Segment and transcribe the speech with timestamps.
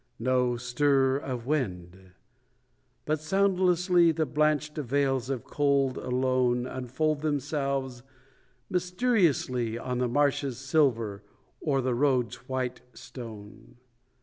[0.17, 2.13] No stir of wind;
[3.05, 8.01] but soundlessly The blanched veils of cold alone Unfold themselves
[8.67, 11.21] mysteriously On the marshes' silver
[11.59, 13.77] or the roads' white stone.